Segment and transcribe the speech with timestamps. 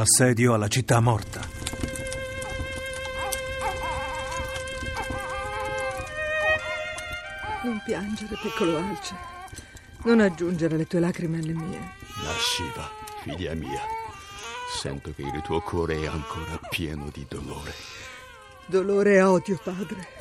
[0.00, 1.46] Assedio alla città morta.
[7.62, 9.14] Non piangere, piccolo Alce.
[10.04, 11.78] Non aggiungere le tue lacrime alle mie.
[12.24, 12.90] Lasciva,
[13.20, 13.82] figlia mia.
[14.74, 17.74] Sento che il tuo cuore è ancora pieno di dolore.
[18.64, 20.19] Dolore e odio, padre.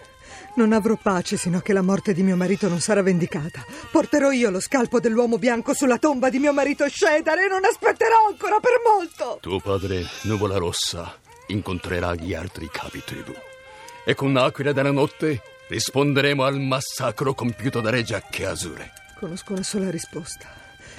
[0.55, 3.63] Non avrò pace sino a che la morte di mio marito non sarà vendicata.
[3.91, 8.27] Porterò io lo scalpo dell'uomo bianco sulla tomba di mio marito Scedare e non aspetterò
[8.27, 9.37] ancora per molto.
[9.41, 13.33] Tuo padre, Nuvola Rossa, incontrerà gli altri capi tribù.
[14.05, 18.91] E con Aquila della Notte risponderemo al massacro compiuto da Re Giacche Azure.
[19.17, 20.47] Conosco una sola risposta.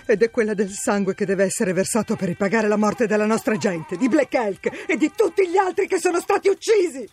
[0.07, 3.57] Ed è quella del sangue che deve essere versato per ripagare la morte della nostra
[3.57, 7.09] gente, di Black Elk e di tutti gli altri che sono stati uccisi.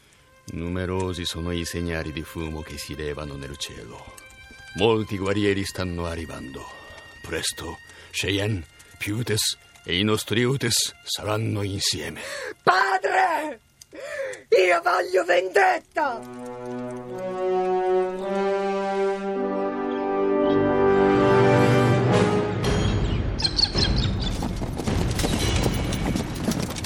[0.50, 4.14] Numerosi sono i segnali di fumo che si levano nel cielo.
[4.76, 6.66] Molti guerrieri stanno arrivando.
[7.22, 7.78] Presto
[8.12, 8.66] Cheyenne,
[8.98, 12.22] Putes e i nostri Utes saranno insieme.
[12.64, 13.60] Padre!
[14.50, 16.20] Io voglio vendetta!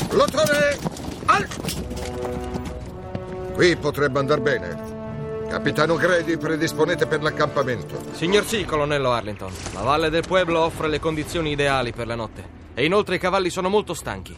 [0.09, 0.78] Plotone!
[1.25, 1.91] Al!
[3.62, 5.45] Qui potrebbe andar bene.
[5.48, 7.95] Capitano Grady, predisponete per l'accampamento.
[8.14, 9.53] Signor sì, colonnello Arlington.
[9.76, 12.44] La valle del Pueblo offre le condizioni ideali per la notte.
[12.73, 14.36] E inoltre i cavalli sono molto stanchi.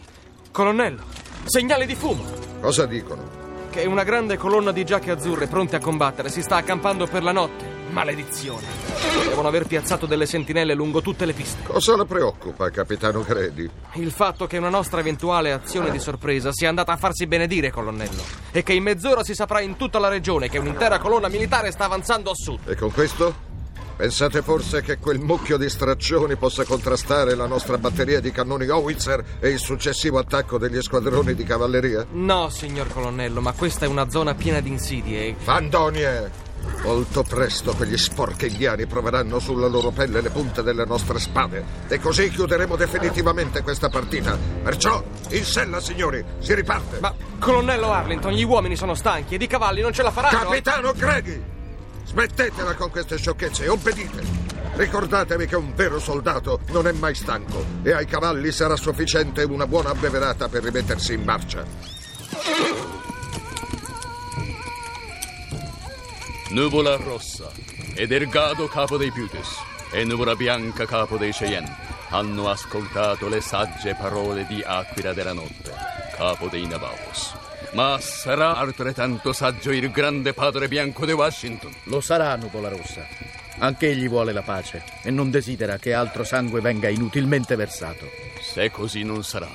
[0.52, 1.04] Colonnello,
[1.46, 2.22] segnali di fumo!
[2.60, 3.22] Cosa dicono?
[3.70, 7.32] Che una grande colonna di giacche azzurre pronte a combattere si sta accampando per la
[7.32, 7.73] notte.
[7.90, 8.66] Maledizione!
[9.28, 11.62] Devono aver piazzato delle sentinelle lungo tutte le piste.
[11.62, 13.68] Cosa la preoccupa, capitano Grady?
[13.94, 18.22] Il fatto che una nostra eventuale azione di sorpresa sia andata a farsi benedire, colonnello.
[18.50, 21.84] E che in mezz'ora si saprà in tutta la regione che un'intera colonna militare sta
[21.84, 22.68] avanzando a sud.
[22.68, 23.52] E con questo?
[23.96, 29.24] Pensate forse che quel mucchio di straccioni possa contrastare la nostra batteria di cannoni Howitzer
[29.38, 32.04] e il successivo attacco degli squadroni di cavalleria?
[32.10, 35.36] No, signor colonnello, ma questa è una zona piena di insidie.
[35.38, 36.53] Fandonie!
[36.82, 42.28] Molto presto quegli sporchegliani proveranno sulla loro pelle le punte delle nostre spade e così
[42.30, 44.36] chiuderemo definitivamente questa partita.
[44.62, 47.00] Perciò, in sella, signori, si riparte.
[47.00, 50.38] Ma, colonnello Arlington, gli uomini sono stanchi ed i cavalli non ce la faranno.
[50.38, 51.42] Capitano Grady!
[52.04, 54.22] Smettetela con queste sciocchezze e obbedite.
[54.74, 59.66] Ricordatevi che un vero soldato non è mai stanco e ai cavalli sarà sufficiente una
[59.66, 62.93] buona abbeverata per rimettersi in marcia.
[66.54, 67.50] Nuvola Rossa
[67.94, 69.56] ed Ergado capo dei Putes
[69.90, 71.74] e Nuvola Bianca capo dei Cheyenne
[72.10, 75.72] hanno ascoltato le sagge parole di Aquila della Notte,
[76.14, 77.34] capo dei Navajos.
[77.72, 81.74] Ma sarà altrettanto saggio il grande padre bianco di Washington.
[81.86, 83.04] Lo sarà Nuvola Rossa.
[83.58, 88.08] Anche egli vuole la pace e non desidera che altro sangue venga inutilmente versato.
[88.40, 89.50] Se così non sarà,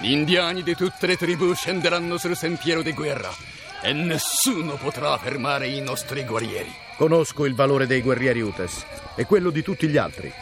[0.00, 3.51] gli indiani di tutte le tribù scenderanno sul sentiero di guerra
[3.82, 6.72] e nessuno potrà fermare i nostri guerrieri.
[6.96, 8.84] Conosco il valore dei guerrieri Utes
[9.16, 10.32] e quello di tutti gli altri.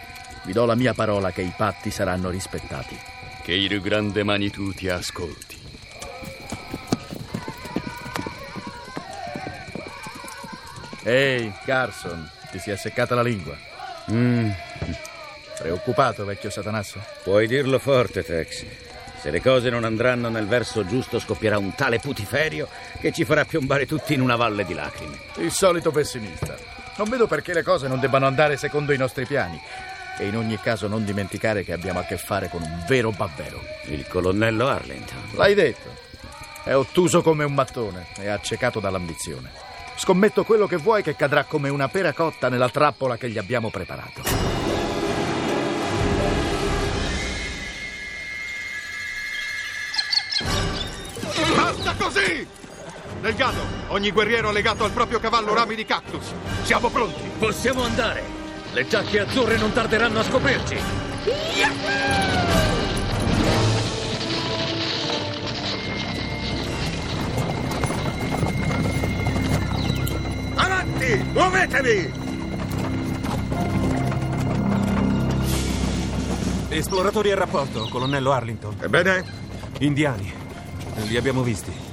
[0.44, 2.96] Vi do la mia parola che i patti saranno rispettati.
[3.42, 5.58] Che il grande Manitou ti ascolti.
[11.02, 13.56] Ehi, Carson, ti si è seccata la lingua.
[14.10, 14.50] Mm,
[15.58, 17.02] Preoccupato, vecchio satanasso?
[17.22, 18.64] puoi dirlo forte, Tex.
[19.20, 22.66] Se le cose non andranno nel verso giusto, scoppierà un tale putiferio
[23.00, 25.18] che ci farà piombare tutti in una valle di lacrime.
[25.36, 26.56] Il solito pessimista.
[26.96, 29.60] Non vedo perché le cose non debbano andare secondo i nostri piani.
[30.18, 33.62] E in ogni caso non dimenticare che abbiamo a che fare con un vero babbero.
[33.88, 35.32] Il colonnello Arlington.
[35.32, 35.94] L'hai detto.
[36.64, 39.50] È ottuso come un mattone e accecato dall'ambizione.
[39.96, 43.68] Scommetto quello che vuoi che cadrà come una pera cotta nella trappola che gli abbiamo
[43.68, 44.79] preparato.
[52.00, 52.46] Così!
[53.20, 56.32] Delgado, ogni guerriero legato al proprio cavallo rami di cactus.
[56.62, 57.20] Siamo pronti.
[57.38, 58.24] Possiamo andare!
[58.72, 60.76] Le giacche azzurre non tarderanno a scoprirci!
[70.54, 71.24] Avanti!
[71.32, 72.12] Muovetevi!
[76.68, 78.76] Esploratori a rapporto, colonnello Arlington.
[78.80, 79.24] Ebbene?
[79.80, 80.32] Indiani.
[81.08, 81.89] Li abbiamo visti.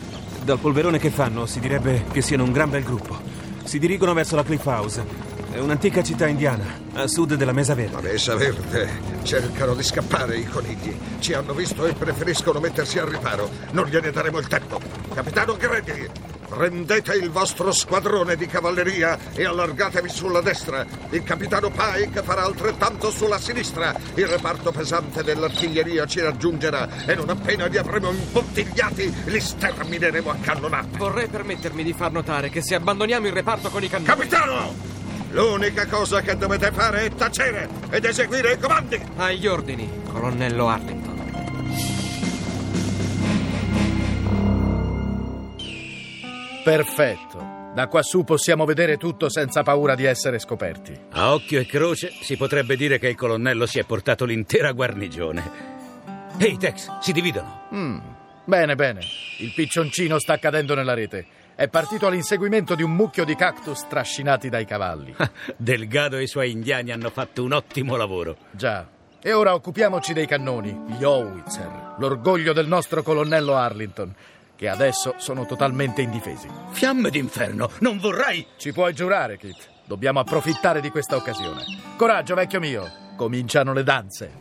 [0.48, 3.20] Dal polverone che fanno si direbbe che siano un gran bel gruppo.
[3.66, 5.04] Si dirigono verso la Cliff House.
[5.52, 6.64] È un'antica città indiana,
[6.94, 8.12] a sud della Mesa La Verde.
[8.14, 8.90] mesa verde.
[9.24, 10.98] Cercano di scappare i conigli.
[11.20, 13.50] Ci hanno visto e preferiscono mettersi al riparo.
[13.72, 14.80] Non gliene daremo il tempo.
[15.14, 16.10] Capitano Grady,
[16.48, 20.86] prendete il vostro squadrone di cavalleria e allargatevi sulla destra.
[21.10, 23.94] Il capitano Pike farà altrettanto sulla sinistra.
[24.16, 30.36] Il reparto pesante dell'artiglieria ci raggiungerà e non appena li avremo imbottigliati li stermineremo a
[30.40, 30.98] cannonate.
[30.98, 34.08] Vorrei permettermi di far notare che se abbandoniamo il reparto con i cannoni...
[34.08, 34.96] Capitano!
[35.32, 39.00] L'unica cosa che dovete fare è tacere ed eseguire i comandi.
[39.18, 40.97] Agli ordini, colonnello Arlington.
[46.68, 47.72] Perfetto.
[47.74, 50.94] Da quassù possiamo vedere tutto senza paura di essere scoperti.
[51.12, 55.50] A occhio e croce si potrebbe dire che il colonnello si è portato l'intera guarnigione.
[56.38, 57.70] Ehi, Tex, si dividono.
[57.74, 58.00] Mm.
[58.44, 59.00] Bene, bene.
[59.38, 61.26] Il piccioncino sta cadendo nella rete.
[61.56, 65.16] È partito all'inseguimento di un mucchio di cactus trascinati dai cavalli.
[65.56, 68.36] Delgado e i suoi indiani hanno fatto un ottimo lavoro.
[68.52, 68.86] Già.
[69.22, 74.14] E ora occupiamoci dei cannoni, gli Howitzer, l'orgoglio del nostro colonnello Arlington,
[74.58, 76.50] che adesso sono totalmente indifesi.
[76.72, 78.46] Fiamme d'inferno, non vorrai...
[78.58, 79.70] Ci puoi giurare, Kit.
[79.86, 81.64] Dobbiamo approfittare di questa occasione.
[81.96, 82.92] Coraggio, vecchio mio.
[83.16, 84.32] Cominciano le danze.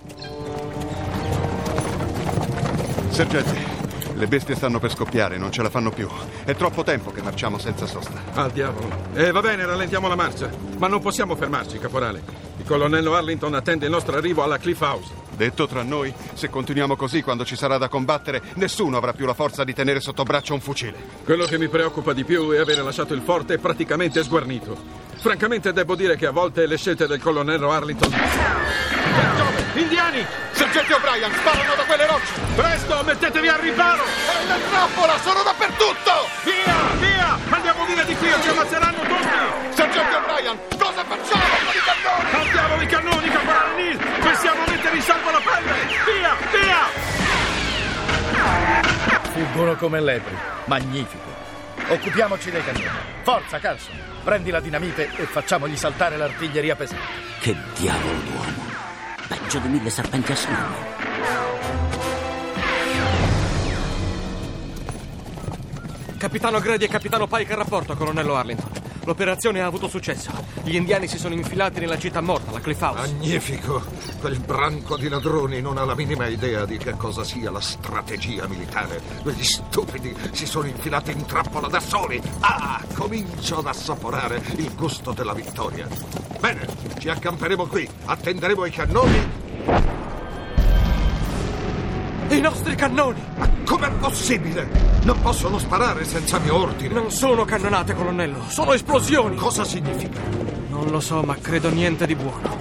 [3.10, 3.75] Sergente,
[4.16, 6.08] le bestie stanno per scoppiare, non ce la fanno più.
[6.44, 8.20] È troppo tempo che marciamo senza sosta.
[8.32, 8.88] Al diavolo.
[9.14, 10.50] Eh, va bene, rallentiamo la marcia.
[10.78, 12.22] Ma non possiamo fermarci, caporale.
[12.58, 15.24] Il colonnello Arlington attende il nostro arrivo alla Cliff House.
[15.36, 19.34] Detto tra noi, se continuiamo così quando ci sarà da combattere, nessuno avrà più la
[19.34, 20.96] forza di tenere sotto braccio un fucile.
[21.22, 25.04] Quello che mi preoccupa di più è avere lasciato il forte praticamente sguarnito.
[25.18, 28.10] Francamente devo dire che a volte le scelte del colonnello Arlington...
[28.10, 30.45] Giove, indiani!
[30.76, 32.32] Sergente O'Brien, sparano da quelle rocce!
[32.54, 34.04] Presto, mettetevi al riparo!
[34.04, 36.28] È una trappola, sono dappertutto!
[36.44, 37.38] Via, via!
[37.48, 39.74] Andiamo via di qui o ci ammazzeranno tutti!
[39.74, 42.30] Sergente O'Brien, cosa facciamo con i cannoni?
[42.30, 43.96] Al diavolo i cannoni, caporale Neal!
[44.20, 45.72] Possiamo mettere in salvo la pelle!
[46.04, 46.84] Via, via!
[49.32, 50.36] Fuggono come lepri.
[50.66, 51.34] Magnifico.
[51.88, 52.90] Occupiamoci dei cannoni.
[53.22, 53.98] Forza, Carson.
[54.22, 57.02] Prendi la dinamite e facciamogli saltare l'artiglieria pesante.
[57.40, 58.65] Che diavolo d'uomo.
[59.46, 60.74] Peggio di mille serpenti a sonno.
[66.18, 68.85] Capitano Grady e Capitano Pike a rapporto, colonnello Arlington.
[69.06, 70.32] L'operazione ha avuto successo.
[70.64, 73.12] Gli indiani si sono infilati nella città morta, la Cliff House.
[73.12, 73.84] Magnifico!
[74.18, 78.48] Quel branco di ladroni non ha la minima idea di che cosa sia la strategia
[78.48, 79.00] militare.
[79.22, 82.20] Quegli stupidi si sono infilati in trappola da soli.
[82.40, 85.86] Ah, comincio ad assaporare il gusto della vittoria.
[86.40, 86.66] Bene,
[86.98, 89.44] ci accamperemo qui, attenderemo i cannoni.
[92.36, 93.22] I nostri cannoni!
[93.38, 94.68] Ma com'è possibile?
[95.04, 96.92] Non possono sparare senza mio ordine.
[96.92, 98.44] Non sono cannonate, colonnello.
[98.48, 99.36] Sono esplosioni.
[99.36, 100.20] Cosa significa?
[100.68, 102.60] Non lo so, ma credo niente di buono.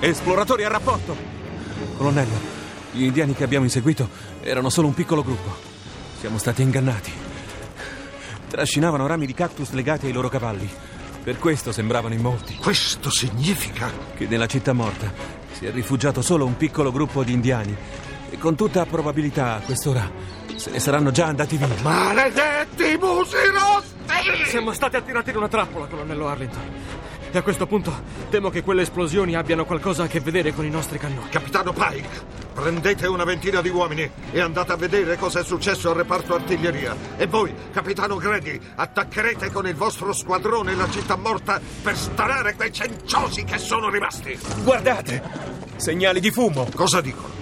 [0.00, 1.14] Esploratori a rapporto!
[1.98, 2.38] Colonnello,
[2.92, 4.08] gli indiani che abbiamo inseguito
[4.40, 5.54] erano solo un piccolo gruppo.
[6.18, 7.12] Siamo stati ingannati.
[8.48, 10.70] Trascinavano rami di cactus legati ai loro cavalli.
[11.22, 12.56] Per questo sembravano in molti.
[12.56, 17.74] Questo significa Che nella città morta si è rifugiato solo un piccolo gruppo di indiani.
[18.28, 20.10] E con tutta probabilità a quest'ora
[20.56, 21.68] se ne saranno già andati via.
[21.82, 24.44] Maledetti musi rosti!
[24.46, 26.62] Siamo stati attirati in una trappola, colonnello Arlington.
[27.30, 27.92] E a questo punto
[28.30, 31.28] temo che quelle esplosioni abbiano qualcosa a che vedere con i nostri cannoni.
[31.28, 32.08] Capitano Pike,
[32.54, 36.96] prendete una ventina di uomini e andate a vedere cosa è successo al reparto artiglieria.
[37.16, 42.72] E voi, capitano Grady, attaccherete con il vostro squadrone la città morta per stanare quei
[42.72, 44.38] cenciosi che sono rimasti.
[44.62, 45.22] Guardate!
[45.76, 46.66] Segnali di fumo!
[46.74, 47.34] Cosa dicono?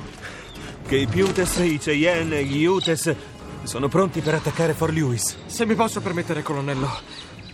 [0.87, 3.14] Che i Putes, i Cheyenne e gli Utes
[3.62, 5.37] sono pronti per attaccare Fort Lewis.
[5.47, 6.91] Se mi posso permettere, colonnello,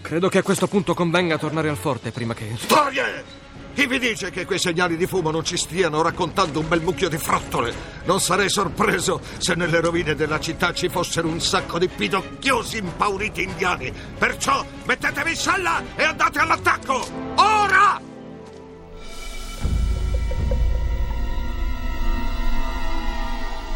[0.00, 2.54] credo che a questo punto convenga tornare al forte prima che...
[2.56, 3.48] Storie!
[3.72, 7.08] Chi vi dice che quei segnali di fumo non ci stiano raccontando un bel mucchio
[7.08, 7.72] di frottole?
[8.04, 13.44] Non sarei sorpreso se nelle rovine della città ci fossero un sacco di pidocchiosi impauriti
[13.44, 13.92] indiani.
[14.18, 17.06] Perciò mettetevi in sella e andate all'attacco!
[17.36, 18.00] Ora!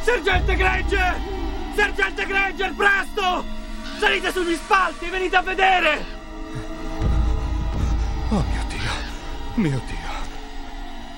[0.03, 1.21] Sergente Granger!
[1.77, 3.45] Sergente Granger, presto!
[3.99, 6.14] Salite sugli spalti, venite a vedere!
[9.55, 10.33] Mio Dio.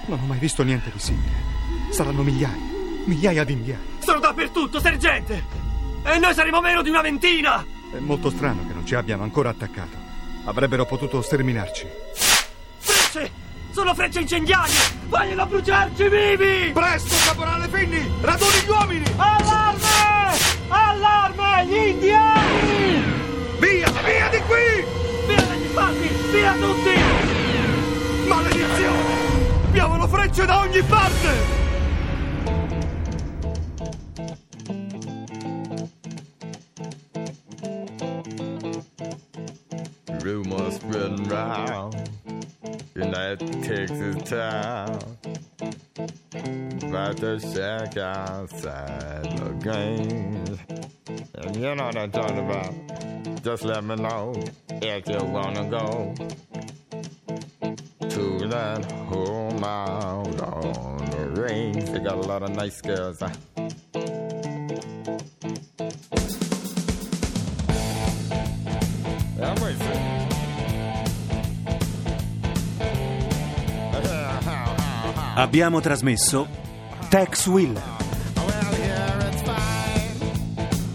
[0.07, 1.55] Non ho mai visto niente di simile.
[1.91, 2.57] Saranno migliaia,
[3.05, 3.85] migliaia di indiani.
[3.99, 5.45] Sono dappertutto, sergente!
[6.05, 7.65] E noi saremo meno di una ventina!
[7.93, 9.97] È molto strano che non ci abbiano ancora attaccato.
[10.45, 11.87] Avrebbero potuto sterminarci.
[12.79, 13.31] Frecce!
[13.73, 14.75] Sono frecce incendiarie!
[15.09, 16.71] Vogliono bruciarci vivi!
[16.73, 18.11] Presto, caporale Finni!
[18.21, 19.05] Raduni gli uomini!
[19.17, 20.39] Allarme!
[20.69, 21.67] Allarme!
[21.67, 23.05] Gli indiani!
[23.59, 24.85] Via, via di qui!
[25.27, 26.09] Via dagli spalti!
[26.31, 27.36] Via tutti!
[30.35, 31.31] Da ogni parte!
[40.21, 41.95] Rumors spreading round
[42.95, 44.99] that Texas town
[46.83, 50.59] about the shack outside the games.
[51.35, 52.75] And you know what I'm talking about.
[53.43, 54.35] Just let me know
[54.83, 56.15] if you wanna go
[58.11, 61.85] to that home out on the range.
[61.91, 63.21] They got a lot of nice girls.
[63.21, 63.31] Huh?
[69.39, 70.27] Yeah, wait a second.
[75.39, 76.47] Abbiamo trasmesso
[77.11, 77.83] Tex Willer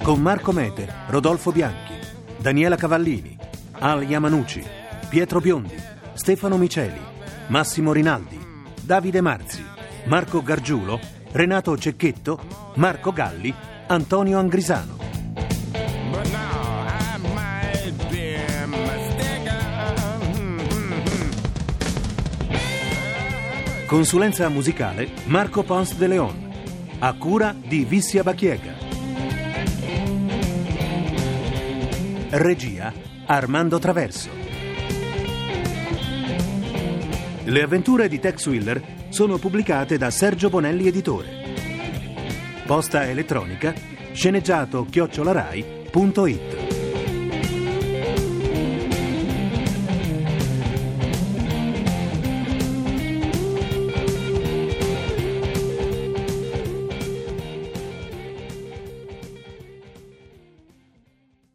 [0.01, 1.93] con Marco Mete, Rodolfo Bianchi,
[2.37, 3.37] Daniela Cavallini,
[3.79, 4.65] Al Yamanucci,
[5.09, 5.80] Pietro Biondi,
[6.13, 7.01] Stefano Miceli,
[7.47, 8.39] Massimo Rinaldi,
[8.81, 9.63] Davide Marzi,
[10.05, 10.99] Marco Gargiulo,
[11.31, 12.39] Renato Cecchetto,
[12.75, 13.53] Marco Galli,
[13.87, 14.99] Antonio Angrisano.
[23.85, 26.49] Consulenza musicale Marco Pons de Leon.
[26.99, 28.73] A cura di Vissia Bachiega.
[32.29, 32.93] Regia
[33.25, 34.40] Armando Traverso.
[37.43, 38.79] Le avventure di Tex Willer
[39.09, 41.39] sono pubblicate da Sergio Bonelli Editore.
[42.67, 43.73] Posta elettronica
[44.13, 46.69] sceneggiato chiocciolarai.it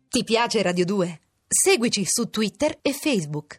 [0.08, 1.20] Ti piace Radio 2?
[1.46, 3.54] Seguici su Twitter e Facebook.